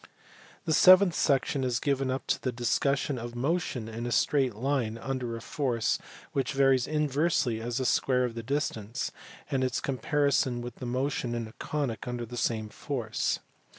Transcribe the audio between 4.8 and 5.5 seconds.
under a